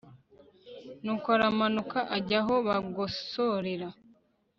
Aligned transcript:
nuko 1.03 1.27
aramanuka 1.35 1.99
ajya 2.17 2.39
aho 2.41 2.53
bagosorera 2.67 3.87